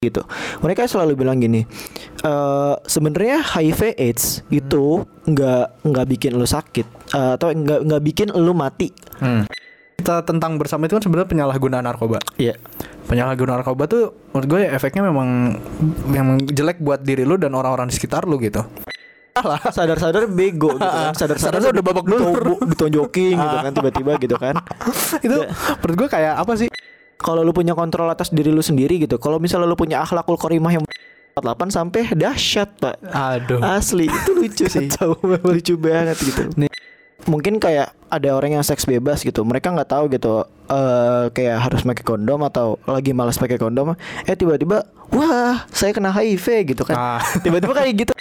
[0.00, 0.24] gitu.
[0.64, 1.68] Mereka selalu bilang gini,
[2.24, 8.32] eh sebenarnya HIV AIDS itu nggak nggak bikin lu sakit eh, atau nggak nggak bikin
[8.32, 8.88] lu mati.
[9.20, 9.44] Hmm.
[10.00, 12.16] Kita tentang bersama itu kan sebenarnya penyalahgunaan narkoba.
[12.40, 12.56] Iya.
[13.12, 15.60] Penyalahgunaan narkoba tuh menurut gue ya efeknya memang
[16.08, 18.64] memang jelek buat diri lu dan orang-orang di sekitar lu gitu.
[19.36, 21.12] Salah, sadar-sadar bego gitu kan.
[21.20, 22.40] Sadar-sadar Sadar udah babak belur.
[22.64, 24.56] ditonjokin gitu kan tiba-tiba gitu kan.
[25.28, 25.52] itu Ya.
[25.84, 26.72] menurut gue kayak apa sih?
[27.20, 29.20] Kalau lu punya kontrol atas diri lu sendiri gitu.
[29.20, 30.84] Kalau misalnya lu punya akhlakul korimah yang
[31.36, 32.96] 48 sampai dahsyat, Pak.
[33.12, 33.60] Aduh.
[33.60, 34.88] Asli itu lucu sih.
[35.52, 36.48] lucu banget gitu.
[36.56, 36.72] Nih.
[37.28, 39.44] Mungkin kayak ada orang yang seks bebas gitu.
[39.44, 43.92] Mereka nggak tahu gitu eh kayak harus pakai kondom atau lagi malas pakai kondom.
[44.24, 46.96] Eh tiba-tiba wah, saya kena HIV gitu kan.
[46.96, 47.20] Ah.
[47.44, 48.12] Tiba-tiba kayak gitu.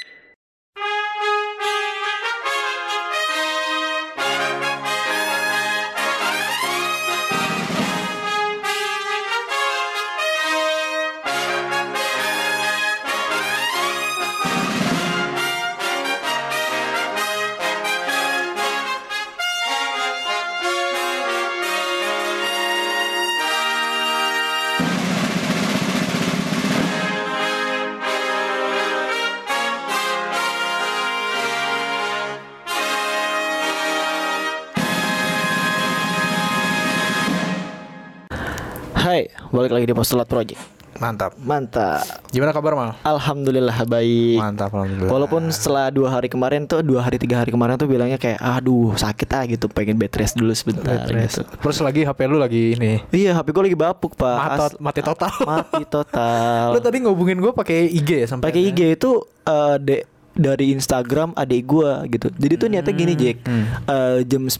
[39.59, 40.79] Balik lagi di Postulat Project.
[40.97, 41.31] Mantap.
[41.37, 42.03] Mantap.
[42.27, 42.89] Gimana kabar mal?
[43.03, 44.35] Alhamdulillah baik.
[44.35, 45.11] Mantap alhamdulillah.
[45.11, 48.91] Walaupun setelah dua hari kemarin tuh dua hari tiga hari kemarin tuh bilangnya kayak aduh
[48.95, 51.43] sakit ah gitu pengen bed rest dulu sebentar gitu.
[51.45, 52.99] Terus lagi HP lu lagi ini.
[53.11, 54.37] Iya HP gue lagi bapuk pak.
[54.39, 55.31] Matot, mati total.
[55.49, 56.75] mati total.
[56.75, 59.11] Lu tadi ngubungin gue pakai IG ya sampai Pakai IG itu
[59.45, 62.27] eh, de- dari Instagram adik gue gitu.
[62.33, 63.37] Jadi tuh niatnya gini Jack.
[63.43, 63.65] hmm.
[63.87, 64.55] Eh, jam 10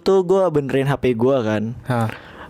[0.00, 1.62] tuh gue benerin HP gue kan.
[1.84, 2.08] Hah.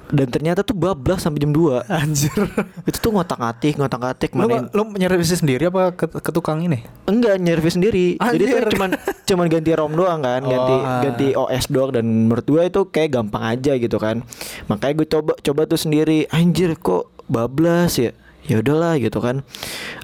[0.09, 2.33] Dan ternyata tuh bablas sampai jam 2 Anjir.
[2.89, 6.81] Itu tuh ngotak-atik, ngotak-atik lu, mana lu nyervis sendiri apa ke, ke tukang ini?
[7.05, 8.17] Enggak nyervis sendiri.
[8.17, 8.73] Jadi tuh Anjir.
[8.73, 8.91] cuman
[9.29, 11.01] cuman ganti ROM doang kan, ganti Oh, ah.
[11.05, 14.24] ganti OS doang dan menurut gua itu kayak gampang aja gitu kan.
[14.68, 16.24] Makanya gue coba coba tuh sendiri.
[16.33, 18.13] Anjir kok bablas ya.
[18.48, 19.45] Ya udahlah gitu kan.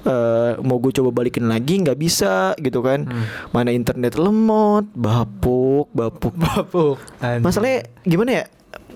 [0.05, 3.09] Eh mau gue coba balikin lagi nggak bisa gitu kan.
[3.09, 3.25] Hmm.
[3.49, 6.37] Mana internet lemot, bapuk, bapuk.
[6.37, 7.01] Bapuk.
[7.41, 8.45] Masalahnya gimana ya?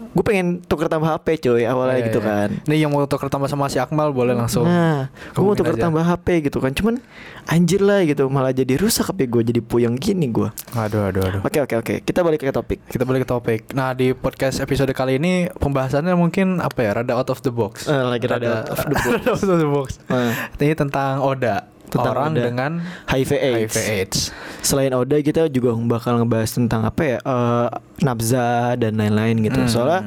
[0.10, 2.28] Gue pengen tuker tambah HP coy awalnya Iya, gitu iya.
[2.28, 2.50] kan.
[2.66, 4.66] Nih yang mau tuker tambah sama si Akmal boleh langsung.
[4.66, 5.86] Nah, gue mau tuker aja.
[5.86, 6.74] tambah HP gitu kan.
[6.74, 6.98] Cuman
[7.46, 10.50] anjir lah gitu, malah jadi rusak HP gue jadi puyeng gini gue.
[10.74, 11.42] Aduh aduh aduh.
[11.42, 12.82] Oke oke oke, kita balik ke topik.
[12.86, 13.62] Kita balik ke topik.
[13.72, 16.92] Nah di podcast episode kali ini pembahasannya mungkin apa ya?
[16.96, 17.86] Rada out of the box.
[17.86, 19.06] Eh, lagi rada out of the box.
[19.06, 19.88] rada out of the box.
[20.10, 21.70] Nah, Ini tentang Oda.
[21.90, 22.42] Tentang orang Oda.
[22.46, 22.72] dengan
[23.10, 23.74] HIV AIDS.
[23.74, 24.18] HIV AIDS.
[24.62, 27.18] Selain Oda kita juga bakal ngebahas tentang apa ya?
[27.20, 27.68] eh,
[28.02, 29.60] nabza dan lain-lain gitu.
[29.60, 29.70] Hmm.
[29.70, 30.02] Soalnya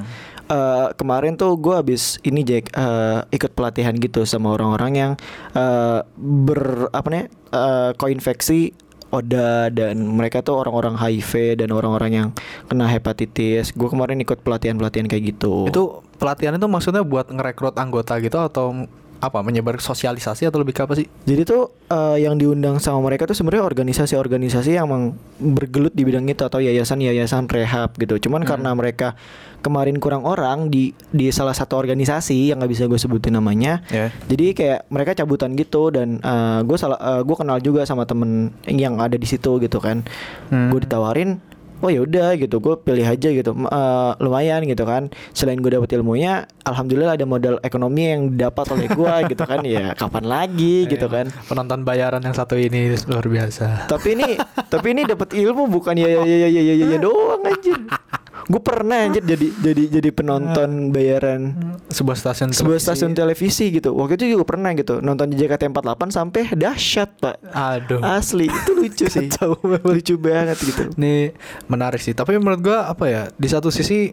[0.47, 5.12] eh, kemarin tuh gue habis ini Jack eh, ikut pelatihan gitu sama orang-orang yang
[5.53, 8.72] eh, ber apa nih eh, koinfeksi
[9.12, 12.28] Oda dan mereka tuh orang-orang HIV dan orang-orang yang
[12.64, 13.69] kena hepatitis.
[13.76, 15.69] Gue kemarin ikut pelatihan-pelatihan kayak gitu.
[15.69, 18.88] Itu pelatihan itu maksudnya buat ngerekrut anggota gitu atau
[19.22, 19.38] apa?
[19.47, 21.06] Menyebar sosialisasi atau lebih ke apa sih?
[21.22, 26.27] Jadi tuh eh, yang diundang sama mereka tuh sebenarnya organisasi-organisasi yang emang bergelut di bidang
[26.27, 28.19] itu atau yayasan-yayasan rehab gitu.
[28.27, 29.15] Cuman karena mereka
[29.62, 33.87] kemarin kurang orang di di salah satu organisasi yang nggak bisa gue sebutin namanya.
[33.94, 34.11] Ya.
[34.27, 36.19] Jadi kayak mereka cabutan gitu dan
[36.66, 40.03] gue salah gue kenal juga sama temen yang ada di situ gitu kan.
[40.50, 40.75] Hmm.
[40.75, 41.38] Gue ditawarin
[41.82, 45.10] Oh ya udah gitu, gue pilih aja gitu, eh, lumayan gitu kan.
[45.34, 49.60] Selain gue dapet ilmunya, alhamdulillah ada modal ekonomi yang dapat oleh gue gitu kan.
[49.66, 51.28] Ya kapan lagi gitu kan.
[51.50, 53.91] Penonton bayaran yang satu ini luar biasa.
[53.91, 54.38] Tapi ini
[54.70, 57.76] tapi ini dapat ilmu bukan ya ya ya ya ya ya, ya doang anjir.
[58.51, 61.55] Gue pernah anjir jadi jadi jadi penonton bayaran
[61.87, 62.87] Sebuah stasiun sebuah televisi.
[62.91, 63.95] stasiun televisi gitu.
[63.95, 67.37] Waktu itu juga pernah gitu nonton di JKT48 sampai dahsyat, Pak.
[67.55, 68.03] Aduh.
[68.03, 69.31] Asli itu lucu sih.
[69.91, 70.91] lucu banget gitu.
[70.99, 71.31] Ini
[71.71, 72.17] menarik sih.
[72.17, 73.23] Tapi menurut gua apa ya?
[73.35, 74.11] Di satu sisi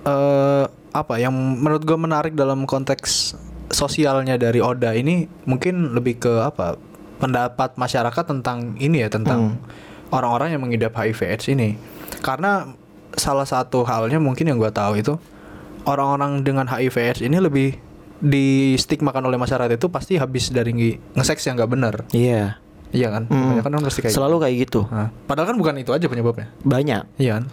[0.00, 3.38] eh apa yang menurut gua menarik dalam konteks
[3.70, 6.74] sosialnya dari Oda ini mungkin lebih ke apa?
[7.20, 9.60] Pendapat masyarakat tentang ini ya tentang
[10.10, 11.76] orang-orang yang mengidap HIV/AIDS ini.
[12.24, 12.66] Karena
[13.20, 15.20] salah satu halnya mungkin yang gua tahu itu
[15.84, 17.76] orang-orang dengan HIV/AIDS ini lebih
[18.20, 21.94] di stigmakan oleh masyarakat itu pasti habis dari nge- nge-seks yang nggak benar.
[22.12, 22.60] Iya.
[22.90, 23.30] Iya kan?
[23.30, 24.80] Kebanyakan kan pasti kayak Selalu kayak gitu.
[24.90, 26.50] Nah, padahal kan bukan itu aja penyebabnya.
[26.66, 27.44] Banyak Iya kan?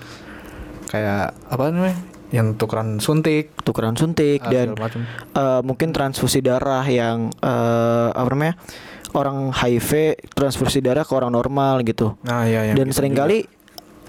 [0.90, 1.98] Kayak apa namanya?
[2.28, 8.60] Yang tukeran suntik tukeran suntik ah, dan eh, mungkin transfusi darah yang eh, apa namanya?
[9.16, 12.20] Orang HIV transfusi darah ke orang normal gitu.
[12.28, 13.48] Nah, iya yang dan gitu sering kali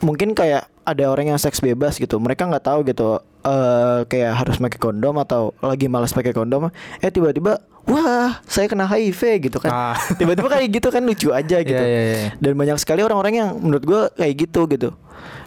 [0.02, 2.16] mungkin kayak ada orang yang seks bebas gitu.
[2.16, 6.72] Mereka nggak tahu gitu eh, kayak harus pakai kondom atau lagi malas pakai kondom
[7.04, 9.70] eh tiba-tiba wah saya kena HIV gitu kan.
[9.72, 9.96] Ah.
[10.20, 11.84] tiba-tiba kayak gitu kan lucu aja gitu.
[11.84, 12.30] Iya, iya, iya.
[12.40, 14.90] dan banyak sekali orang-orang yang menurut gue kayak gitu gitu.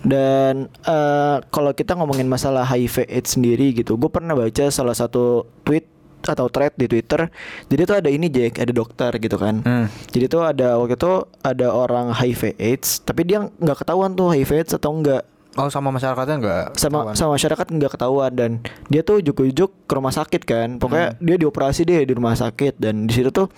[0.01, 5.45] Dan eh, kalau kita ngomongin masalah HIV AIDS sendiri gitu gue pernah baca salah satu
[5.65, 5.85] tweet
[6.21, 7.29] atau thread di Twitter.
[7.65, 9.65] Jadi tuh ada ini Jack ada dokter gitu kan.
[9.65, 9.87] Hmm.
[10.13, 14.65] jadi tuh ada waktu itu ada orang HIV AIDS tapi dia nggak ketahuan tuh HIV
[14.65, 17.15] AIDS atau enggak Oh sama masyarakatnya enggak sama ketahuan?
[17.15, 18.51] sama masyarakat nggak ketahuan dan
[18.87, 23.03] dia tuh ujuk-ujuk ke rumah sakit kan pokoknya dia dioperasi deh di rumah sakit dan
[23.03, 23.51] di situ tuh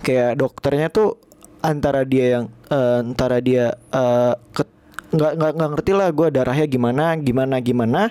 [0.00, 1.18] kayak dokternya tuh
[1.60, 4.70] antara dia yang eh, antara dia eh, ke-
[5.10, 8.02] nggak nggak nggak ngerti lah gue darahnya gimana gimana gimana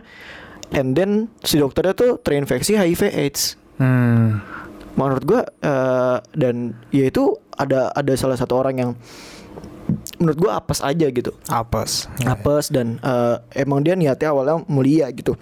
[0.69, 4.44] and then si dokternya tuh terinfeksi HIV AIDS Hmm.
[4.94, 6.56] menurut gue eh, dan
[6.89, 7.24] ya itu
[7.56, 8.92] ada ada salah satu orang yang
[10.19, 12.06] menurut gue apes aja gitu Apes.
[12.21, 15.33] apes dan eh, emang dia niatnya awalnya mulia gitu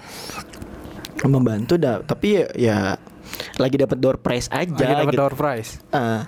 [1.23, 2.77] membantu dah tapi ya, ya
[3.57, 5.19] lagi dapat door prize aja Lagi dapat gitu.
[5.19, 5.81] door prize.
[5.89, 6.21] Eh,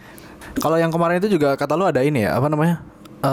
[0.55, 2.81] Kalau yang kemarin itu juga kata lu ada ini ya, apa namanya?
[3.19, 3.29] Eh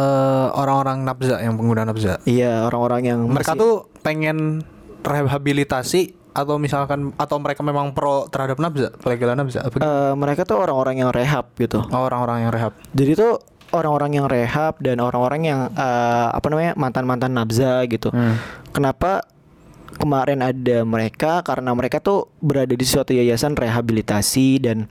[0.53, 2.21] orang-orang nabza yang pengguna nabza.
[2.23, 4.63] iya orang-orang yang Mereka masih- tuh pengen
[5.01, 10.61] rehabilitasi atau misalkan atau mereka memang pro terhadap nabza, pelegalan nabza apa eh, mereka tuh
[10.61, 12.77] orang-orang yang rehab gitu Oh, orang-orang yang rehab.
[12.93, 13.33] jadi tuh
[13.73, 18.39] orang-orang yang rehab dan orang-orang yang eh, apa namanya mantan-mantan nabza gitu Hmm.
[18.71, 19.27] kenapa
[19.97, 24.87] kemarin ada mereka karena mereka tuh berada di suatu yayasan rehabilitasi dan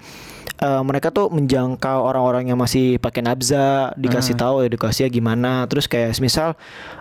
[0.59, 5.51] eh, mereka tuh menjangkau orang-orang yang masih pakai nabza dikasih tahu edukasinya gimana.
[5.67, 6.55] Terus kayak misal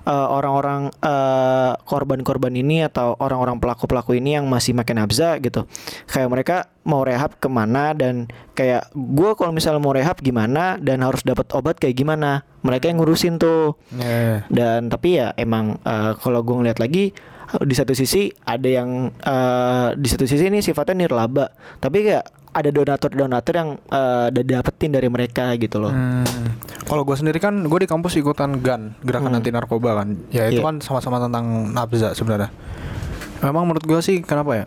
[0.06, 5.66] eh, orang-orang eh, korban-korban ini atau orang-orang pelaku-pelaku ini yang masih pakai nabza gitu.
[6.10, 11.00] Kayak mereka mau rehab ke mana dan kayak gue kalau misalnya mau rehab gimana dan
[11.00, 12.44] harus dapat obat kayak gimana.
[12.64, 13.76] Mereka yang ngurusin tuh.
[13.94, 14.44] Yeah.
[14.52, 17.14] dan tapi ya emang eh, kalau gue ngeliat lagi
[17.62, 21.52] di satu sisi ada yang eh, di satu sisi ini sifatnya nirlaba.
[21.78, 22.24] Tapi kayak
[22.54, 23.70] ada donatur-donatur yang
[24.30, 26.22] udah dapetin dari mereka gitu loh Hmm.
[26.84, 29.38] Kalau gue sendiri kan gue di kampus ikutan GAN gerakan Hmm.
[29.40, 30.20] anti narkoba kan.
[30.28, 30.64] Ya itu Iya.
[30.64, 32.52] kan sama-sama tentang nabza sebenarnya.
[33.40, 34.66] Memang menurut gue sih kenapa ya?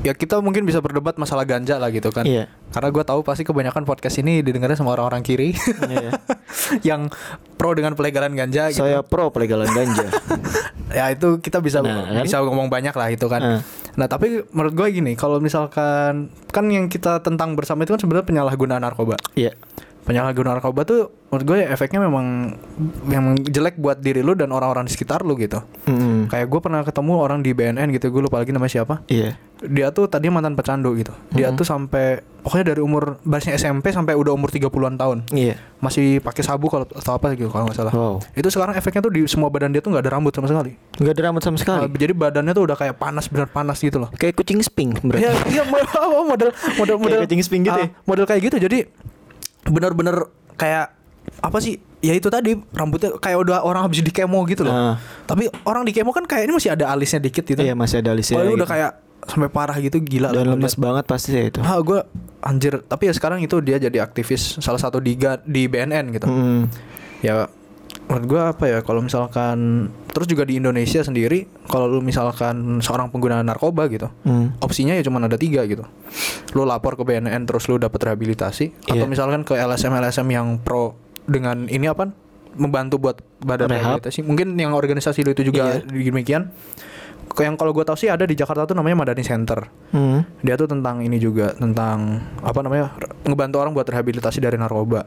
[0.00, 2.24] Ya kita mungkin bisa berdebat masalah ganja lah gitu kan.
[2.24, 2.48] Iya.
[2.70, 5.52] Karena gue tahu pasti kebanyakan podcast ini didengarnya sama orang-orang kiri
[5.84, 6.16] Iya.
[6.88, 7.12] yang
[7.54, 8.80] pro dengan pelegalan ganja gitu.
[8.80, 10.08] saya pro pelegalan ganja
[10.96, 12.24] ya itu kita bisa Nah, kan?
[12.24, 13.40] bisa ngomong banyak lah itu kan.
[13.42, 13.60] Eh.
[13.94, 18.26] Nah tapi menurut gue gini, kalau misalkan kan yang kita tentang bersama itu kan sebenarnya
[18.26, 19.20] penyalahgunaan narkoba.
[19.34, 19.52] iya
[20.00, 21.00] Penyalahgunaan narkoba tuh
[21.30, 22.58] menurut gue ya efeknya memang
[23.04, 25.62] memang jelek buat diri lu dan orang-orang di sekitar lu gitu.
[25.86, 26.26] Mm-mm.
[26.26, 29.04] Kayak gue pernah ketemu orang di BNN gitu, gue lupa lagi namanya siapa.
[29.06, 31.12] iya Dia tuh tadi mantan pecandu gitu.
[31.30, 35.18] Dia tuh sampai pokoknya dari umur barisnya SMP sampai udah umur 30-an tahun.
[35.30, 37.92] iya Masih pakai sabu kalau atau apa gitu kalau nggak salah.
[37.92, 40.74] wow Itu sekarang efeknya tuh di semua badan dia tuh nggak ada rambut sama sekali.
[40.96, 43.96] nggak ada rambut sama sekali Uh, jadi badannya tuh udah kayak panas benar panas gitu
[43.96, 44.08] loh.
[44.12, 47.88] kayak kucing sping berarti Iya, iya model model model model kucing sping gitu ah, ya?
[48.02, 48.56] model kayak gitu.
[48.58, 48.78] Jadi
[49.68, 50.94] benar-benar kayak
[51.40, 51.80] apa sih?
[52.00, 54.72] Ya itu tadi rambutnya kayak udah orang habis di kemo gitu loh.
[54.72, 54.96] Ah.
[55.28, 57.60] Tapi orang di kemo kan kayaknya masih ada alisnya dikit gitu.
[57.60, 58.58] iya masih ada alisnya Kalau gitu.
[58.64, 58.92] udah kayak
[59.28, 61.68] sampai parah gitu gila dan lemes gua banget pasti ya itu liat.
[61.68, 62.00] Ah, gue
[62.40, 62.80] anjir.
[62.88, 65.12] Tapi ya sekarang itu dia jadi aktivis salah satu di
[65.44, 66.24] di BNN gitu.
[66.24, 66.62] Mm.
[67.20, 67.44] Ya
[68.10, 73.06] menurut gue apa ya kalau misalkan terus juga di Indonesia sendiri kalau lu misalkan seorang
[73.08, 74.58] pengguna narkoba gitu Mm.
[74.58, 75.86] opsinya ya cuma ada tiga gitu
[76.50, 79.06] lu lapor ke BNN terus lu dapat rehabilitasi atau Iya.
[79.06, 82.10] misalkan ke LSM LSM yang pro dengan ini apa
[82.50, 84.02] membantu buat badan Rehab.
[84.02, 85.86] rehabilitasi mungkin yang organisasi lu itu juga Iya.
[85.86, 86.50] demikian
[87.38, 90.42] yang kalau gue tahu sih ada di Jakarta tuh namanya Madani Center Mm.
[90.42, 92.90] dia tuh tentang ini juga tentang apa namanya
[93.22, 95.06] ngebantu orang buat rehabilitasi dari narkoba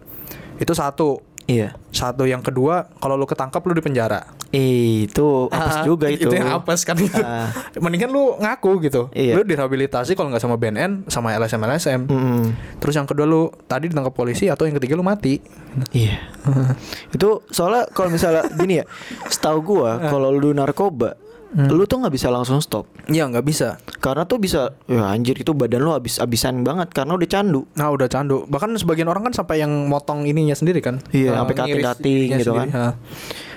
[0.56, 4.24] itu satu iya satu yang kedua kalau lu ketangkap lu di penjara
[4.54, 7.50] Eh, itu apes Ah, juga itu itu yang apes kan Ah.
[7.84, 9.34] mendingan lu ngaku gitu Iya.
[9.34, 12.44] lu direhabilitasi kalau nggak sama BNN sama LSM LSM Mm-mm.
[12.78, 15.42] terus yang kedua lu tadi ditangkap polisi atau yang ketiga lu mati
[15.90, 16.22] Iya.
[17.16, 18.86] itu soalnya kalau misalnya gini ya,
[19.26, 21.18] setahu gua kalau lu narkoba,
[21.54, 22.90] lu tuh nggak bisa langsung stop.
[23.06, 27.26] Iya nggak bisa Karena tuh bisa ya anjir itu badan lu habis-habisan banget karena udah
[27.26, 27.62] candu.
[27.74, 31.38] nah udah candu bahkan sebagian orang kan sampai yang motong ininya sendiri kan Iya, Eh,
[31.38, 31.54] sampai
[32.02, 32.60] ininya gitu sendiri.
[32.60, 32.68] kan.
[32.72, 32.86] Ha.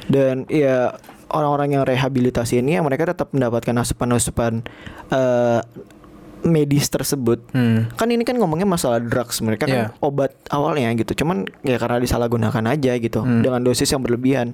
[0.06, 0.92] Dan ya
[1.26, 4.62] orang-orang yang rehabilitasi ini ya mereka tetap mendapatkan asupan-asupan
[5.08, 5.60] eh,
[6.42, 7.40] medis tersebut.
[7.50, 7.88] Hmm.
[7.94, 9.90] Kan ini kan ngomongnya masalah drugs, mereka Iya.
[9.90, 11.16] kan obat awalnya gitu.
[11.16, 13.40] Cuman ya karena disalahgunakan aja gitu Hmm.
[13.40, 14.52] dengan dosis yang berlebihan.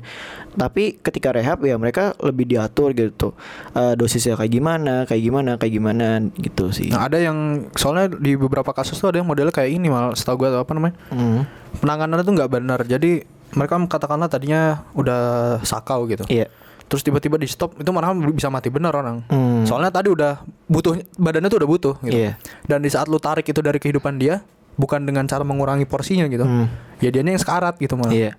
[0.52, 3.34] Tapi ketika rehab ya mereka lebih diatur gitu.
[3.72, 6.88] Eh, dosisnya kayak gimana, kayak gimana, kayak gimana gitu sih.
[6.88, 10.44] Nah ada yang soalnya di beberapa kasus tuh ada yang modelnya kayak ini malah setahu
[10.44, 11.44] gue apa namanya Hmm.
[11.78, 15.20] penanganannya tuh nggak benar jadi mereka katakanlah tadinya udah
[15.62, 16.48] sakau gitu Iya.
[16.92, 19.64] Terus tiba-tiba di stop itu malah bisa mati benar orang Hmm.
[19.64, 22.36] soalnya tadi udah butuh badannya tuh udah butuh gitu Iya.
[22.62, 26.44] dan di saat lu tarik itu dari kehidupan dia bukan dengan cara mengurangi porsinya gitu
[26.44, 26.68] Hmm.
[26.98, 28.36] ya dia yang sekarat gitu malah Iya.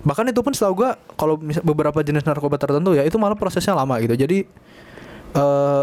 [0.00, 3.98] bahkan itu pun setahu gua kalau beberapa jenis narkoba tertentu ya itu malah prosesnya lama
[3.98, 4.46] gitu jadi
[5.30, 5.82] eh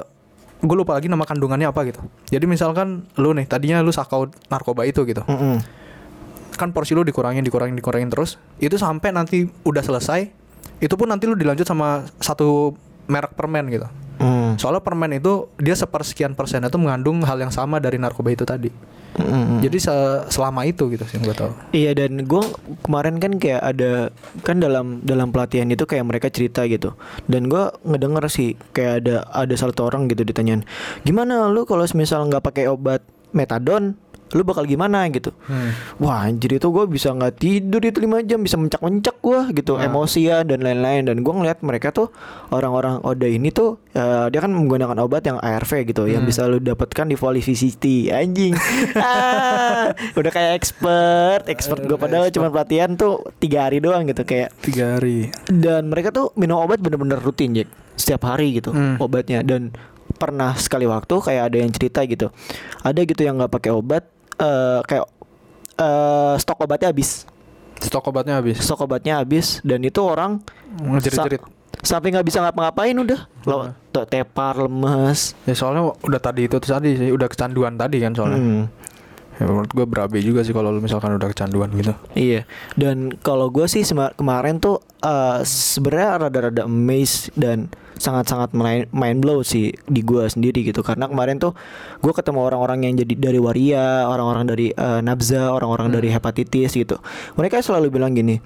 [0.58, 4.82] gue lupa lagi nama kandungannya apa gitu jadi misalkan lu nih tadinya lu sakau narkoba
[4.84, 5.60] itu gitu Mm-mm.
[6.56, 10.32] kan porsi lu dikurangin dikurangin dikurangin terus itu sampai nanti udah selesai
[10.80, 13.88] itu pun nanti lu dilanjut sama satu merek permen gitu.
[14.16, 14.56] Hmm.
[14.56, 18.72] soalnya permen itu dia sepersekian persen itu mengandung hal yang sama dari narkoba itu tadi.
[19.16, 19.64] Mm-mm.
[19.64, 21.52] jadi se- selama itu gitu sih yang gue tahu.
[21.72, 22.44] Iya dan gue
[22.84, 24.12] kemarin kan kayak ada
[24.44, 26.96] kan dalam dalam pelatihan itu kayak mereka cerita gitu.
[27.28, 30.64] Dan gue ngedenger sih kayak ada ada satu orang gitu ditanyain
[31.04, 34.00] gimana lu kalau misal nggak pakai obat metadon
[34.36, 35.32] lu bakal gimana gitu.
[35.98, 39.88] Wah anjir itu gue bisa nggak tidur itu lima jam bisa mencak-mencak gue gitu Nah.
[39.88, 41.08] emosian dan lain-lain.
[41.08, 42.12] Dan gue ngeliat mereka tuh
[42.50, 46.30] orang-orang Oda ini tuh eh, dia kan menggunakan obat yang ARV gitu yang Hmm.
[46.30, 48.52] bisa lu dapatkan di Volificity anjing.
[48.98, 54.52] Ah, udah kayak expert expert gue padahal cuma pelatihan tuh tiga hari doang gitu kayak
[54.60, 55.32] tiga hari.
[55.46, 57.72] Dan mereka tuh minum obat bener-bener rutin Jack.
[57.96, 59.00] Setiap hari gitu Hmm.
[59.00, 59.40] obatnya.
[59.40, 59.72] Dan
[60.12, 62.32] pernah sekali waktu kayak ada yang cerita gitu
[62.80, 65.06] ada gitu yang nggak pakai obat eh kayak
[65.76, 67.24] eh stok obatnya habis.
[67.78, 68.58] Stok obatnya habis.
[68.58, 70.40] Stok obatnya habis dan itu orang
[70.78, 71.40] ngejerit-jerit.
[71.40, 71.54] sa-
[71.86, 73.20] sampai nggak bisa ngapa-ngapain udah.
[73.44, 73.58] Lo
[73.90, 75.36] tuh tepar lemes.
[75.44, 78.40] Ya soalnya udah tadi itu tadi sih udah kecanduan tadi kan soalnya.
[78.40, 78.64] Hmm.
[79.40, 81.94] Ya, menurut gue berabe juga sih kalau misalkan udah kecanduan gitu.
[82.16, 82.48] Iya,
[82.80, 83.84] dan kalau gue sih
[84.16, 90.68] kemarin tuh eh, sebenarnya rada-rada amazed dan sangat-sangat main, mind blow sih di gue sendiri
[90.68, 90.84] gitu.
[90.84, 91.56] Karena kemarin tuh
[92.04, 97.00] gue ketemu orang-orang yang jadi dari waria, orang-orang dari eh, nabza, orang-orang dari hepatitis gitu.
[97.40, 98.40] Mereka selalu bilang gini,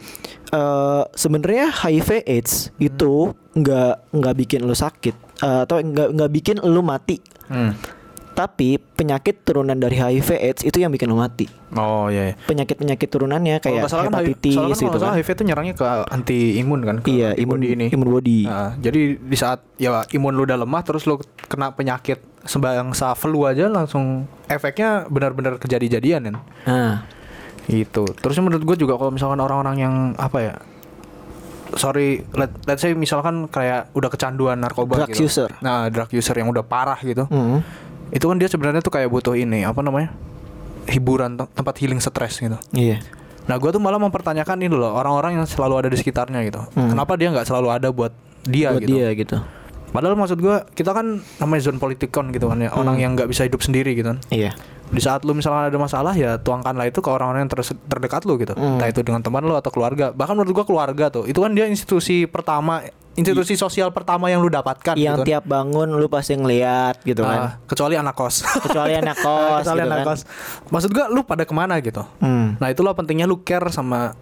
[0.53, 6.58] eh sebenarnya HIV AIDS itu nggak nggak bikin lu sakit eh, atau nggak nggak bikin
[6.62, 7.17] lu mati,
[8.39, 12.36] tapi penyakit turunan dari HIV AIDS itu yang bikin lu mati oh iya, iya.
[12.48, 15.19] penyakit-penyakit turunannya kayak nggak salah kan, hepatitis soalnya kan kalau gitu salah kan.
[15.19, 18.48] HIV itu nyerangnya ke anti imun kan ke Iya, imun ini imun body.
[18.48, 21.19] Nah, jadi di saat ya imun lu udah lemah terus lu
[21.51, 26.96] kena penyakit sebangsa flu aja langsung efeknya benar-benar kejadi-jadian kan Nah,
[27.67, 30.55] gitu terus menurut gue juga kalau misalkan orang-orang yang apa ya
[31.77, 35.50] sorry let, let's say misalkan kayak udah kecanduan narkoba Drug gitu user.
[35.62, 37.58] nah drug user yang udah parah gitu mm,
[38.10, 40.10] itu kan dia sebenarnya tuh kayak butuh ini apa namanya
[40.86, 42.98] hiburan tem- tempat healing stres gitu iya.
[43.46, 46.89] nah gue tuh malah mempertanyakan ini loh orang-orang yang selalu ada di sekitarnya gitu Hmm.
[46.89, 49.38] kenapa dia nggak selalu ada buat dia Buat gitu dia gitu.
[49.88, 51.06] padahal maksud gue kita kan
[51.38, 53.04] namanya zone politikon gitu kan ya orang Hmm.
[53.04, 54.54] yang nggak bisa hidup sendiri gitu kan Iya.
[54.88, 58.38] di saat lu misalnya ada masalah ya tuangkanlah itu ke orang-orang yang terse- terdekat lu
[58.38, 58.78] gitu Hmm.
[58.78, 61.66] entah itu dengan teman lu atau keluarga bahkan menurut gua keluarga tuh itu kan dia
[61.66, 62.82] institusi pertama
[63.19, 65.27] institusi sosial pertama yang lu dapatkan yang gitu kan.
[65.27, 67.67] tiap bangun lu pasti ngeliat gitu Ah, kan.
[67.67, 70.07] kecuali anak kos Kecuali anak kos kecuali gitu anak kan.
[70.07, 70.19] kos
[70.69, 72.55] maksud gua lu pada ke mana gitu Hmm.
[72.55, 74.15] nah itulah pentingnya lu care sama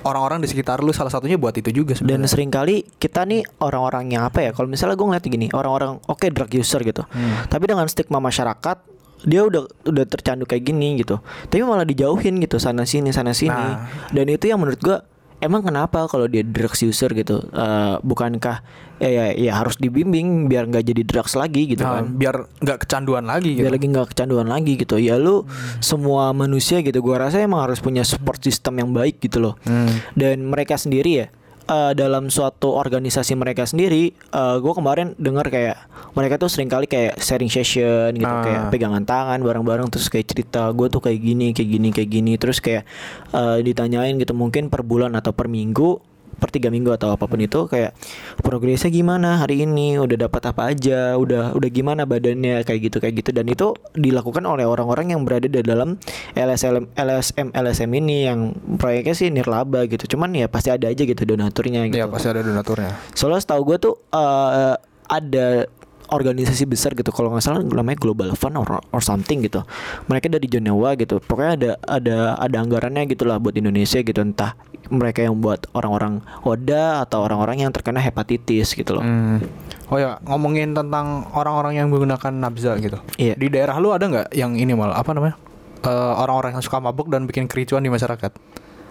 [0.00, 2.28] orang-orang di sekitar lu salah satunya buat itu juga Dan sebenarnya.
[2.28, 4.50] sering kali kita nih orang-orang yang apa ya?
[4.50, 7.44] Kalau misalnya gue ngeliat gini, orang-orang oke drug user gitu, Hmm.
[7.44, 8.78] tapi dengan stigma masyarakat
[9.20, 13.50] dia udah udah tercandu kayak gini gitu, tapi malah dijauhin gitu sana sini sana sini.
[13.50, 13.90] Nah.
[14.08, 14.96] Dan itu yang menurut gue
[15.38, 18.62] emang kenapa kalau dia drugs user gitu, Eh, bukankah
[18.98, 22.04] ya, ya ya harus dibimbing biar nggak jadi drugs lagi gitu Nah, kan?
[22.12, 23.62] biar nggak kecanduan lagi gitu.
[23.62, 24.96] biar lagi nggak kecanduan lagi gitu.
[24.96, 25.46] Ya lu
[25.78, 29.54] semua manusia gitu gua rasa emang harus punya support system yang baik gitu loh.
[29.62, 29.90] Hmm.
[30.12, 31.26] dan mereka sendiri ya
[31.68, 34.16] eh, dalam suatu organisasi mereka sendiri
[34.58, 35.76] gue kemarin dengar kayak
[36.12, 38.42] mereka tuh sering kali kayak sharing session gitu Ah.
[38.42, 42.32] kayak pegangan tangan bareng-bareng terus kayak cerita gue tuh kayak gini kayak gini kayak gini
[42.34, 42.88] terus kayak
[43.30, 46.07] eh, ditanyain gitu mungkin per bulan atau per minggu
[46.38, 47.92] per tiga minggu atau apa pun itu kayak
[48.40, 49.98] progresnya gimana hari ini?
[49.98, 51.18] Udah dapat apa aja?
[51.18, 52.62] Udah udah gimana badannya?
[52.62, 53.30] Kayak gitu kayak gitu.
[53.34, 55.98] Dan itu dilakukan oleh orang-orang yang berada di dalam
[56.38, 60.16] LSM LSM LSM ini yang proyeknya sih nirlaba gitu.
[60.16, 62.00] Cuman ya pasti ada aja gitu donaturnya gitu.
[62.00, 62.94] Ya pasti ada donaturnya.
[63.12, 64.74] Soalnya setahu gue tuh eh,
[65.08, 65.66] ada
[66.08, 67.12] organisasi besar gitu.
[67.12, 69.62] Kalau nggak salah namanya Global Fund or, or something gitu.
[70.08, 71.20] Mereka dari Jenewa gitu.
[71.20, 74.18] Pokoknya ada ada ada anggarannya gitulah buat Indonesia gitu.
[74.18, 74.56] Entah
[74.88, 79.40] mereka yang buat orang-orang ODA atau orang-orang yang terkena hepatitis gitu loh Hmm.
[79.88, 83.00] Oh ya ngomongin tentang orang-orang yang menggunakan nabza gitu.
[83.16, 83.40] Iya.
[83.40, 85.40] Di daerah lu ada nggak yang ini malah apa namanya
[85.78, 88.32] Eh, orang-orang yang suka mabuk dan bikin kericuan di masyarakat?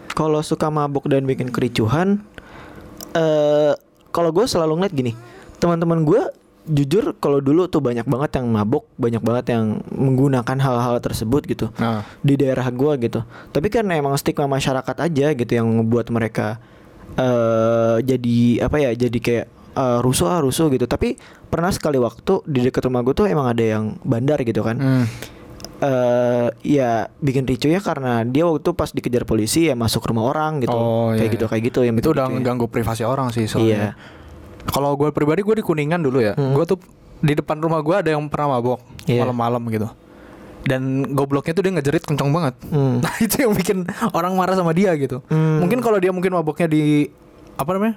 [0.10, 2.25] kalau suka mabuk dan bikin kericuhan
[3.13, 3.74] eh
[4.10, 5.12] kalau gue selalu ngeliat gini
[5.58, 6.22] teman-teman gue
[6.67, 11.71] jujur kalau dulu tuh banyak banget yang mabuk banyak banget yang menggunakan hal-hal tersebut gitu
[11.75, 13.24] Nah, di daerah gua gitu.
[13.47, 16.59] Tapi kan emang stigma masyarakat aja gitu yang ngebuat mereka
[17.13, 18.91] eh jadi apa ya?
[18.93, 23.13] Jadi kayak eh, rusuh ah, rusuh gitu tapi pernah sekali waktu di dekat rumah gue
[23.13, 25.05] tuh emang ada yang bandar gitu kan Hmm.
[25.77, 30.57] eh ya bikin ricu ya karena dia waktu pas dikejar polisi ya masuk rumah orang
[30.59, 31.51] gitu Oh, kayak iya, gitu iya.
[31.53, 32.33] kayak gitu yang itu udah ya.
[32.33, 33.89] mengganggu privasi orang sih iya soalnya.
[34.67, 36.33] Kalau gue pribadi gue di kuningan dulu ya.
[36.36, 36.53] Hmm.
[36.53, 36.77] Gue tuh
[37.17, 39.25] di depan rumah gue ada yang pernah mabok Iya.
[39.25, 39.88] malam-malam gitu.
[40.67, 42.53] Dan gobloknya tuh dia ngejerit kenceng banget.
[42.67, 43.00] Hmm.
[43.00, 45.24] Nah itu yang bikin orang marah sama dia gitu.
[45.31, 45.63] Hmm.
[45.63, 47.07] Mungkin kalau dia mungkin maboknya di
[47.57, 47.95] apa namanya?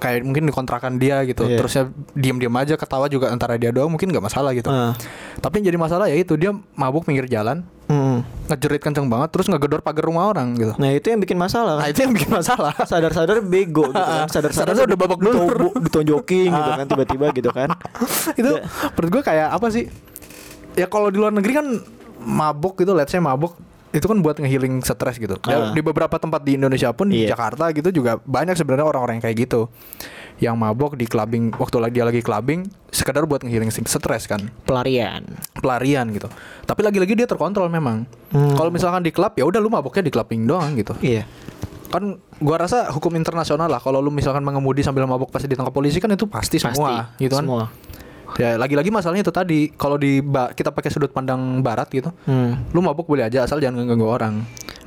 [0.00, 1.44] Kayak mungkin di kontrakan dia gitu.
[1.44, 1.60] Iya.
[1.60, 4.66] Terusnya diam-diam aja ketawa juga antara dia doang mungkin nggak masalah gitu.
[4.66, 4.96] Ah.
[5.36, 8.22] Tapi yang jadi masalah ya itu dia mabuk pinggir jalan, Hmm.
[8.46, 10.78] ngejerit kenceng banget terus ngegedor pagar rumah orang gitu.
[10.78, 12.70] nah itu yang bikin masalah Nah itu yang bikin masalah.
[12.86, 15.34] sadar-sadar bego gitu kan sadar-sadar udah babak belur.
[15.34, 17.68] ditonjok- ditonjokin gitu kan tiba-tiba gitu kan
[18.38, 18.62] itu Ya.
[18.94, 19.90] menurut gue kayak apa sih
[20.72, 21.66] ya kalau di luar negeri kan
[22.16, 23.58] mabuk gitu let's say mabuk
[23.90, 25.34] itu kan buat ngehealing stres gitu.
[25.50, 27.34] Ya, di beberapa tempat di Indonesia pun di Iya.
[27.34, 29.66] Jakarta gitu juga banyak sebenarnya orang-orang yang kayak gitu.
[30.40, 34.46] Yang mabuk di clubbing waktu lagi dia lagi clubbing sekedar buat ngehealing stres kan.
[34.62, 35.26] Pelarian.
[35.58, 36.30] Pelarian gitu.
[36.64, 38.06] Tapi lagi-lagi dia terkontrol memang.
[38.30, 38.54] Hmm.
[38.54, 40.94] kalau misalkan di klub ya udah lu mabuknya di clubbing doang gitu.
[41.02, 41.26] Iya.
[41.90, 43.82] Kan gua rasa hukum internasional lah.
[43.82, 47.26] Kalau lu misalkan mengemudi sambil mabuk pasti ditangkap polisi kan itu pasti semua pasti.
[47.26, 47.42] gitu kan.
[47.42, 47.64] Semua
[48.38, 50.20] Ya lagi-lagi masalahnya itu tadi kalau di
[50.54, 52.70] kita pakai sudut pandang barat gitu, hmm.
[52.70, 54.34] lu mabuk boleh aja asal jangan ngeganggu orang.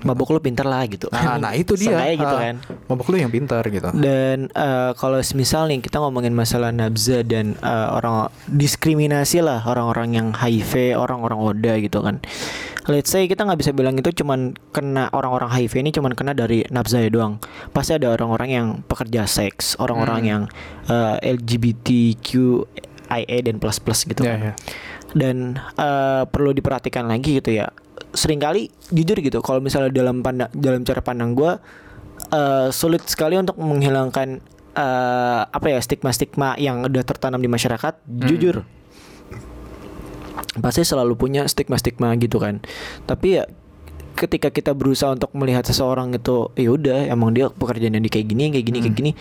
[0.03, 1.95] mabuk lu pinter lah gitu Nah, nah itu dia.
[1.95, 2.55] Seenggaknya gitu kan
[2.91, 3.87] Mabuk lu yang pintar gitu.
[3.95, 10.11] Dan eh, kalau misal nih kita ngomongin masalah nabza dan eh, orang diskriminasi lah orang-orang
[10.19, 12.19] yang HIV, orang-orang ODA gitu kan.
[12.83, 16.67] Let's say kita nggak bisa bilang itu cuman kena orang-orang HIV ini cuman kena dari
[16.67, 17.39] nabza ya doang.
[17.71, 20.27] Pasti ada orang-orang yang pekerja seks, orang-orang Hmm.
[20.27, 20.43] yang
[20.91, 21.15] eh,
[23.15, 24.39] LGBTQIA dan plus plus gitu Ya, kan.
[24.41, 24.53] ya.
[25.13, 25.37] Dan
[25.77, 27.69] eh, perlu diperhatikan lagi gitu ya.
[28.11, 31.61] Seringkali jujur gitu kalau misalnya dalam pandang dalam cara pandang gua
[32.29, 34.41] eh, sulit sekali untuk menghilangkan
[34.73, 37.93] eh, apa ya stigma-stigma yang udah tertanam di masyarakat.
[38.05, 38.65] Jujur,
[40.55, 42.61] pasti selalu punya stigma-stigma gitu kan.
[43.03, 43.45] Tapi ya
[44.13, 48.43] ketika kita berusaha untuk melihat seseorang itu, ya udah emang dia pekerjaannya di kayak gini,
[48.51, 48.99] kayak gini, kayak Hmm.
[48.99, 49.11] gini.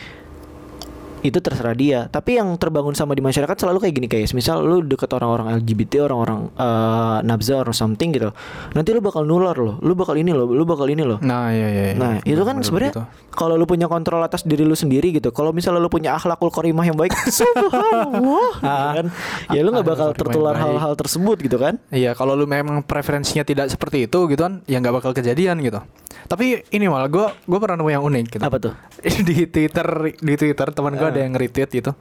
[1.23, 2.11] Itu terserah dia.
[2.11, 6.11] Tapi yang terbangun sama di masyarakat selalu kayak gini kayak misal lu deket orang-orang LGBT,
[6.11, 8.35] orang-orang eh, nabza or something gitu.
[8.75, 9.79] Nanti lu bakal nular loh.
[9.79, 11.23] Lu bakal ini loh, lu bakal ini loh.
[11.23, 11.83] Nah, iya iya.
[11.91, 11.95] iya.
[11.95, 13.05] Nah, itu kan sebenarnya begitu.
[13.31, 15.31] kalau lu punya kontrol atas diri lu sendiri gitu.
[15.31, 19.07] Kalau misalnya lu punya akhlakul karimah yang baik, subhanallah, gitu kan.
[19.55, 21.79] Ya lu nggak bakal tertular hal-hal tersebut gitu kan.
[21.95, 25.79] Iya, kalau lu memang preferensinya tidak seperti itu gitu kan, ya nggak bakal kejadian gitu.
[26.27, 28.43] Tapi ini malah gue gue pernah nemu yang unik gitu.
[28.43, 28.75] Apa tuh?
[29.29, 29.87] di Twitter
[30.19, 31.12] di Twitter teman gue Ah.
[31.13, 31.93] Ada yang retweet gitu.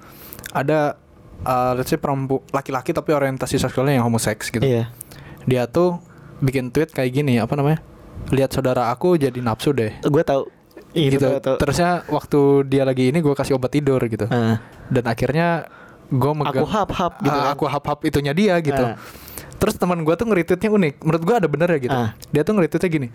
[0.52, 0.95] Ada
[1.43, 4.63] uh, let's say perempu laki-laki tapi orientasi seksualnya yang homoseks gitu.
[4.63, 4.89] Iya.
[5.45, 6.00] Dia tuh
[6.41, 7.84] bikin tweet kayak gini, apa namanya?
[8.34, 9.93] Lihat saudara aku jadi nafsu deh.
[10.06, 10.50] Gue tahu.
[10.91, 11.28] Iya, gitu.
[11.28, 11.56] tahu, tahu.
[11.63, 14.28] Terusnya waktu dia lagi ini gue kasih obat tidur gitu.
[14.28, 14.60] Ah.
[14.91, 15.71] Dan akhirnya
[16.12, 17.54] gue megang Aku hap-hap gitu Ah, kan.
[17.56, 18.84] aku hap-hap itunya dia gitu.
[18.84, 19.00] Ah.
[19.56, 20.95] Terus teman gue tuh nge-retweetnya unik.
[21.06, 21.95] Menurut gue ada bener ya gitu.
[21.95, 22.12] Ah.
[22.36, 23.08] Dia tuh nge-retweetnya gini.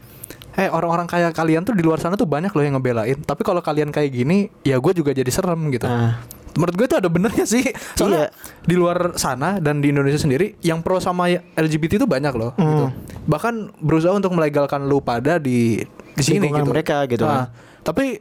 [0.56, 3.20] Eh orang-orang kayak kalian tuh di luar sana tuh banyak loh yang ngebelain.
[3.20, 5.84] Tapi kalau kalian kayak gini, ya gue juga jadi serem gitu.
[5.84, 6.16] Ah.
[6.56, 7.68] Menurut gue tuh ada benernya sih.
[7.92, 8.64] Soalnya Iya.
[8.64, 12.56] di luar sana dan di Indonesia sendiri, yang pro sama LGBT itu banyak loh.
[12.56, 12.64] Hmm.
[12.64, 12.84] Gitu.
[13.28, 15.84] Bahkan berusaha untuk melegalkan lu pada di
[16.16, 16.64] di sini gitu.
[16.64, 17.52] mereka gitu Ah,
[17.84, 18.16] Tapi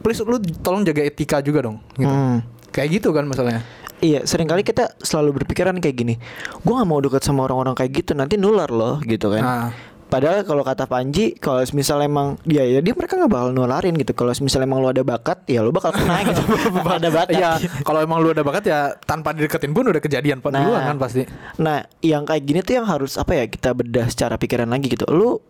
[0.00, 1.84] please lu tolong jaga etika juga dong.
[1.92, 2.08] Gitu.
[2.08, 2.40] Hmm.
[2.72, 3.60] Kayak gitu kan masalahnya.
[3.96, 6.14] Iya, sering kali kita selalu berpikiran kayak gini.
[6.60, 9.40] Gua nggak mau deket sama orang-orang kayak gitu, nanti nular loh, gitu kan.
[9.40, 9.68] Nah.
[10.06, 14.14] Padahal kalau kata Panji, kalau misal emang dia ya dia mereka nggak bakal nularin gitu.
[14.14, 16.42] Kalau misal emang lu ada bakat, ya lu bakal kena gitu.
[17.02, 17.34] ada bakat.
[17.34, 17.50] Iya,
[17.82, 20.62] kalau emang lu ada bakat ya tanpa dideketin pun udah kejadian Nah.
[20.62, 21.26] duluan kan pasti.
[21.58, 25.10] Nah, yang kayak gini tuh yang harus apa ya kita bedah secara pikiran lagi gitu.
[25.10, 25.42] Lu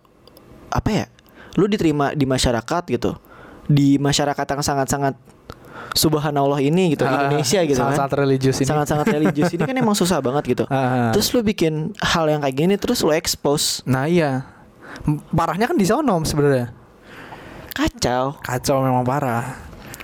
[0.73, 1.05] apa ya?
[1.61, 3.13] Lu diterima di masyarakat gitu.
[3.69, 5.15] Di masyarakat yang sangat-sangat
[5.93, 8.21] subhanallah ini gitu Ah, Indonesia gitu sangat-sangat kan.
[8.21, 8.67] religius ini.
[8.67, 10.65] Sangat-sangat religius ini kan emang susah banget gitu.
[10.69, 11.11] Ah.
[11.11, 13.81] Terus lu bikin hal yang kayak gini terus lu expose.
[13.83, 14.45] Nah iya,
[15.31, 16.73] parahnya kan di sono sebenarnya.
[17.73, 18.41] Kacau.
[18.41, 19.45] Kacau memang parah.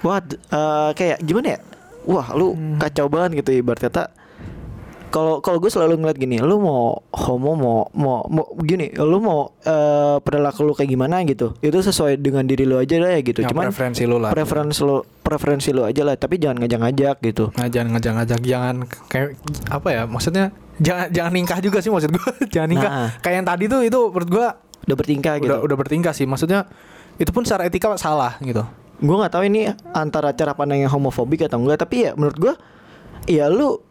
[0.03, 1.59] D- eh, kayak gimana ya?
[2.03, 2.77] Wah, lu Hmm.
[2.77, 4.11] kacau banget gitu ibarat kata.
[5.13, 9.53] Kalau kalau gue selalu ngeliat gini, lu mau homo mau mau mau gini, lu mau
[9.61, 11.53] eh, perilaku lu kayak gimana gitu.
[11.61, 13.45] Itu sesuai dengan diri lu aja lah ya gitu.
[13.45, 14.33] Yang Cuman preferensi lu lah.
[14.33, 17.53] preferensi lu preferensi lu aja lah, tapi jangan ngajak-ngajak gitu.
[17.53, 18.77] Nah, jangan ngajak-ngajak, jangan
[19.13, 19.37] kayak
[19.69, 20.03] apa ya?
[20.09, 20.45] Maksudnya
[20.81, 22.29] jangan jangan nikah juga sih maksud gua.
[22.55, 22.91] jangan nikah.
[22.91, 23.09] Nah.
[23.21, 24.49] Kayak yang tadi tuh itu menurut gua
[24.83, 25.47] Udah bertingkah gitu.
[25.53, 26.25] udah udah bertingkah sih.
[26.25, 26.67] Maksudnya
[27.21, 28.65] itu pun secara etika salah gitu.
[29.03, 32.55] Gue nggak tahu ini antara cara pandang yang homofobik atau enggak, tapi ya menurut gue,
[33.27, 33.83] ya lu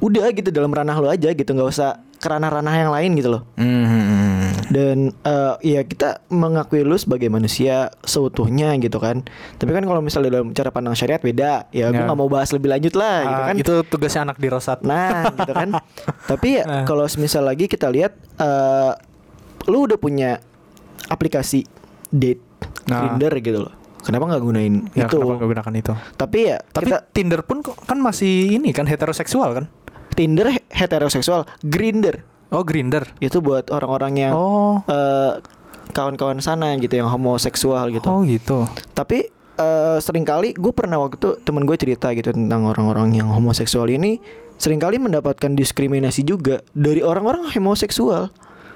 [0.00, 3.42] udah gitu dalam ranah lu aja gitu, nggak usah ke ranah-ranah yang lain gitu loh.
[3.54, 4.52] Hmm.
[4.68, 10.30] dan eh, ya kita mengakui lu sebagai manusia seutuhnya gitu kan tapi kan kalau misalnya
[10.32, 12.06] dalam cara pandang syariat beda ya gue Ya.
[12.06, 14.78] nggak mau bahas lebih lanjut lah gitu Ah, kan itu tugasnya anak di Rosat.
[14.82, 15.74] nah gitu kan
[16.30, 16.84] tapi ya Nah.
[16.84, 18.92] kalau misal lagi kita lihat eh
[19.66, 20.38] lu udah punya
[21.08, 21.66] aplikasi
[22.08, 22.42] date
[22.86, 23.10] Nah.
[23.10, 25.92] Grinder gitu loh kenapa nggak gunain Ya, itu kenapa nggak gunakan itu?
[26.14, 29.64] tapi ya Tapi kita Tinder pun kan masih ini kan heteroseksual kan?
[30.20, 33.08] Tinder he- heteroseksual Grinder Oh, Grinder.
[33.18, 34.84] itu buat orang-orang yang Oh.
[34.84, 35.40] eh,
[35.90, 38.68] kawan-kawan sana gitu yang homoseksual gitu Oh, gitu.
[38.92, 43.28] tapi eh, sering kali gue pernah waktu itu temen gue cerita gitu tentang orang-orang yang
[43.28, 44.20] homoseksual ini
[44.56, 48.28] sering kali mendapatkan diskriminasi juga dari orang-orang homoseksual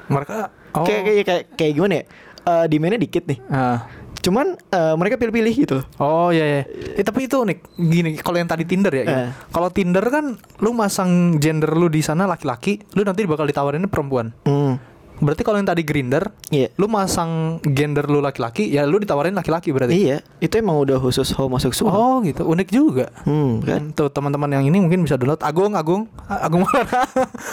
[0.06, 0.84] Mereka oh.
[0.84, 2.04] kayak kayak kayak kayak gimana ya
[2.44, 3.88] Eh demandnya dikit nih Ah.
[4.20, 5.86] Cuman eh, mereka pilih-pilih gitu loh.
[5.98, 6.62] Oh iya ya.
[6.94, 7.58] Eh, tapi itu unik.
[7.76, 9.04] Gini, kalau yang tadi Tinder ya.
[9.04, 9.28] Eh.
[9.48, 14.30] Kalau Tinder kan lu masang gender lu di sana laki-laki, lu nanti bakal ditawarinnya perempuan.
[14.44, 14.96] hmm.
[15.14, 16.74] Berarti kalau yang tadi Grinder, Iya.
[16.74, 19.94] lu masang gender lu laki-laki, ya lu ditawarin laki-laki berarti.
[19.94, 21.86] Iya, itu emang udah khusus homoseksual.
[21.86, 23.14] Oh gitu, unik juga.
[23.22, 23.88] Hmm, kan?
[23.88, 26.10] Hmm, Tuh teman-teman yang ini mungkin bisa download Agung Agung
[26.46, 27.06] Agung mana?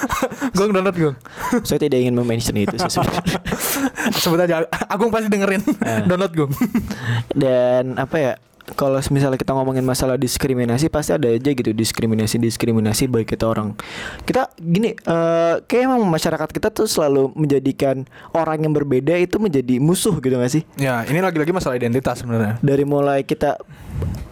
[0.57, 1.15] Gung download Gung.
[1.61, 3.29] Saya tidak ingin mention itu sih sebenarnya.
[4.13, 5.61] Sebut aja Agung pasti dengerin.
[6.05, 6.51] download Gung.
[7.31, 8.33] Dan apa ya?
[8.71, 13.75] Kalau misalnya kita ngomongin masalah diskriminasi pasti ada aja gitu diskriminasi diskriminasi baik kita orang
[14.23, 19.75] kita gini eh kayak emang masyarakat kita tuh selalu menjadikan orang yang berbeda itu menjadi
[19.75, 22.61] musuh gitu gak sih Ya, ini lagi-lagi masalah identitas sebenarnya.
[22.63, 23.59] dari mulai kita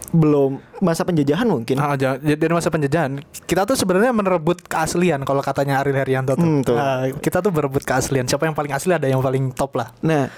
[0.10, 5.42] belum masa penjajahan mungkin Ah, ya, dari masa penjajahan kita tuh sebenarnya merebut keaslian kalau
[5.42, 6.46] katanya Ariel Herianto tuh.
[6.46, 6.78] Hmm, tuh.
[6.78, 8.26] Ah, kita tuh berebut keaslian.
[8.30, 9.90] Siapa yang paling asli ada yang paling top lah.
[10.06, 10.30] Nah,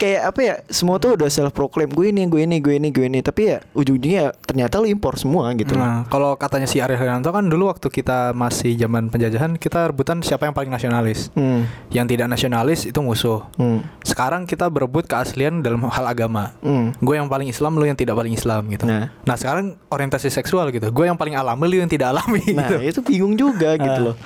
[0.00, 0.54] kayak apa ya?
[0.70, 3.20] Semua tuh udah self proclaim gue ini, gue ini, gue ini, gue ini.
[3.20, 5.76] Tapi ya ujung-ujungnya ternyata lu impor semua gitu.
[5.76, 10.24] Nah, kalau katanya si Ariel Herianto kan dulu waktu kita masih zaman penjajahan kita rebutan
[10.24, 11.28] siapa yang paling nasionalis.
[11.36, 11.68] Hmm.
[11.92, 13.44] Yang tidak nasionalis itu musuh.
[13.60, 13.84] Hmm.
[14.06, 16.56] Sekarang kita berebut keaslian dalam hal agama.
[16.64, 16.96] Hmm.
[17.02, 18.79] Gue yang paling Islam, lu yang tidak paling Islam gitu.
[18.82, 19.12] Nah.
[19.22, 20.88] Nah sekarang orientasi seksual gitu.
[20.88, 22.42] Gue yang paling alami, lu yang tidak alami.
[22.50, 22.76] Nah, gitu.
[22.80, 24.06] itu bingung juga gitu Ah.
[24.12, 24.16] loh.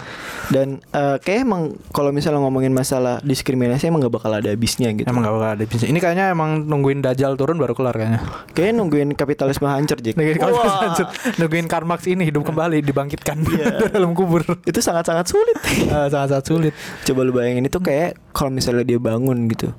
[0.45, 5.09] Dan eh, kayak emang kalau misalnya ngomongin masalah diskriminasi emang gak bakal ada habisnya gitu.
[5.09, 5.89] Emang gak bakal ada bisnis.
[5.89, 8.21] Ini kayaknya emang nungguin Dajjal turun baru kelar kayaknya.
[8.53, 10.15] Kayak nungguin kapitalisme hancur, Jik.
[10.15, 10.85] Nungguin, kalau Wah.
[10.85, 11.09] lanjut,
[11.41, 14.45] nungguin Karl Marx ini hidup kembali, dibangkitkan dari dalam kubur.
[14.63, 15.57] Itu sangat-sangat sulit.
[15.81, 16.73] Eh, Sangat-sangat sulit.
[17.03, 19.73] Coba lu bayangin itu kayak kalau misalnya dia bangun gitu.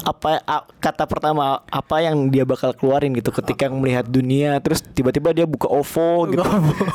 [0.00, 0.40] Apa
[0.80, 5.68] kata pertama apa yang dia bakal keluarin gitu ketika melihat dunia terus tiba-tiba dia buka
[5.68, 6.40] OVO gitu.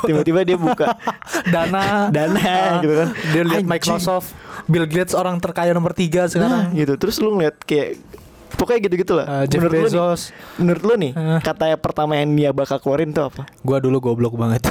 [0.10, 0.98] Tiba-tiba dia buka
[1.54, 3.10] Dana, Dana, Ah, gitu kan.
[3.30, 3.62] Dia lihat.
[3.62, 4.34] Microsoft,
[4.66, 6.64] Bill Gates orang terkaya nomor tiga nah, sekarang.
[6.74, 6.94] gitu.
[6.98, 8.02] Terus lu ngeliat kayak
[8.48, 9.26] pokoknya gitu-gitu lah.
[9.26, 10.22] Eh, Jeff menurut lu nih, Bezos.
[10.56, 11.40] menurut lu nih Eh.
[11.42, 13.50] kata yang pertama yang dia bakal keluarin tuh apa?
[13.60, 14.70] Gua dulu goblok banget.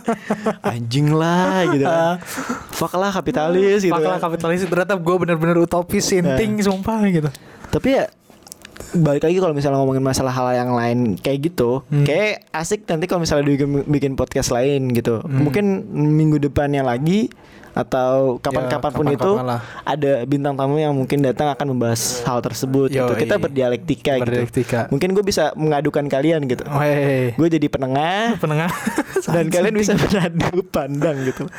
[0.64, 2.16] Anjing lah gitu kan.
[2.70, 3.92] Fuck lah kapitalis gitu.
[3.92, 4.30] Paklah kan.
[4.30, 7.28] kapitalis ternyata gue bener-bener utopis sinting sumpah gitu.
[7.68, 8.04] Tapi ya
[8.90, 12.02] balik lagi kalau misalnya ngomongin masalah hal yang lain kayak gitu, Hmm.
[12.02, 15.18] kayak asik nanti kalau misalnya bikin, bikin podcast lain gitu.
[15.18, 15.46] Hmm.
[15.46, 17.30] Mungkin minggu depannya lagi
[17.74, 19.60] atau kapan-kapan pun Ya, itu kapan-kapan lah.
[19.84, 23.02] ada bintang tamu yang mungkin datang akan membahas hal tersebut gitu.
[23.04, 23.20] Yoi.
[23.20, 24.80] Kita berdialektika, Berdialektika.
[24.86, 24.90] gitu.
[24.90, 26.62] Mungkin gue bisa mengadukan kalian gitu.
[26.70, 28.70] Weh, Gue jadi penengah penengah
[29.34, 31.50] dan kalian bisa beradu pandang gitu.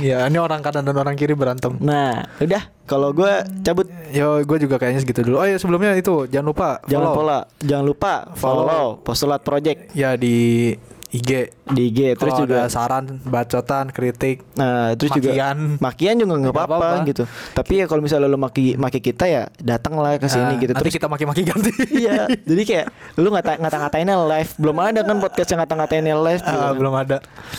[0.00, 1.78] Ya, ini orang kanan dan orang kiri berantem.
[1.78, 3.30] Nah, udah kalau gue
[3.62, 5.38] cabut Yo, gue juga kayaknya segitu dulu.
[5.38, 7.22] Oh ya sebelumnya itu jangan lupa jangan follow.
[7.22, 8.86] lupa jangan lupa follow, Follow.
[9.00, 10.74] postulat project ya di
[11.12, 11.30] IG.
[11.72, 14.44] di IG terus juga ada saran, bacotan, kritik.
[14.54, 15.58] Nah, terus juga Makian.
[15.78, 17.22] makian juga nggak apa-apa gitu.
[17.50, 20.72] Tapi ya kalau misalnya lo maki maki kita ya datanglah ke sini Nah, gitu.
[20.74, 21.70] Terus kita maki-maki ganti.
[22.02, 24.50] iya, jadi kayak lu ngata ngata-ngatainnya live.
[24.56, 26.74] Belum ada kan podcast yang ngata-ngatainnya live gitu Ah, kan.
[26.74, 27.16] belum ada.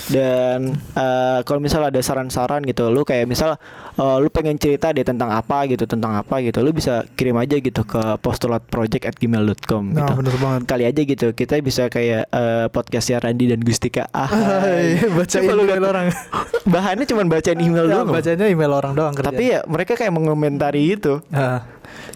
[0.08, 0.60] Dan
[0.94, 3.58] eh, kalau misalnya ada saran-saran gitu, lu kayak misal
[3.94, 7.56] eh, lu pengen cerita deh tentang apa gitu, tentang apa gitu, lu bisa kirim aja
[7.56, 10.12] gitu ke postulatproject@gmail.com Nah, gitu.
[10.18, 10.62] bener banget.
[10.66, 14.04] Kali aja gitu, kita bisa kayak eh, podcastnya Randi dan Gustika.
[14.10, 14.28] Ah,
[15.28, 15.92] Coba lu email lihat.
[15.92, 16.06] orang.
[16.74, 18.08] Bahannya cuma bacain email Ya, doang.
[18.10, 19.36] bacanya email orang doang kerjaan.
[19.36, 21.20] Tapi ya mereka kayak mengomentari itu.
[21.30, 21.68] Ah,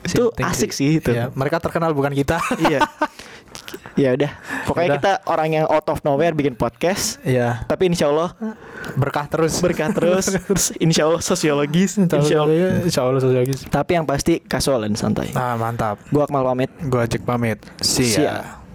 [0.02, 1.12] Itu asik sih itu.
[1.12, 2.40] Iya, mereka terkenal bukan kita.
[2.66, 2.80] iya.
[3.98, 4.30] Ya udah,
[4.64, 4.98] pokoknya Udah.
[5.02, 7.18] kita orang yang out of nowhere bikin podcast.
[7.26, 8.38] Iya, Tapi insya Allah
[8.94, 9.58] berkah terus.
[9.58, 10.38] berkah terus.
[10.78, 11.98] insya Allah sosiologis.
[11.98, 12.86] Insya Allah.
[12.86, 13.66] Insya Allah sosiologis.
[13.66, 15.34] Tapi yang pasti kasual dan santai.
[15.34, 15.98] Nah, mantap.
[16.08, 16.70] Gua Akmal pamit.
[16.86, 17.58] Gua ajak pamit.
[17.82, 18.46] See See ya.
[18.46, 18.67] ya.